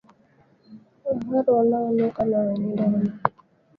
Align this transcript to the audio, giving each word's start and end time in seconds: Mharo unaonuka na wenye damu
Mharo 1.27 1.59
unaonuka 1.59 2.25
na 2.25 2.39
wenye 2.39 2.75
damu 2.75 3.11